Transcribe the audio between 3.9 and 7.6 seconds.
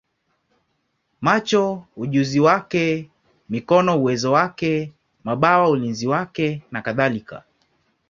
uwezo wake, mabawa ulinzi wake, nakadhalika.